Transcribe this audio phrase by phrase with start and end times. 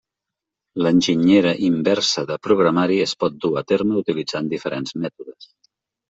[0.85, 5.47] L'enginyera inversa de programari es pot dur a terme utilitzant diferents mètodes.